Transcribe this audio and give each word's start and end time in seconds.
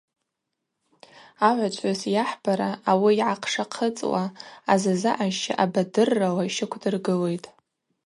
Агӏвычӏвгӏвыс 1.47 2.01
йахӏбара, 2.15 2.69
ауи 2.89 3.11
йгӏахъшахъыцӏуа 3.21 4.23
азазаъаща 4.71 5.53
абадыррала 5.63 6.43
йщаквдыргылитӏ. 6.49 7.47